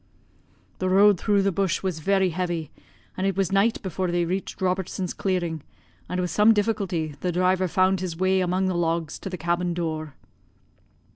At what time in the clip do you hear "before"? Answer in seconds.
3.83-4.09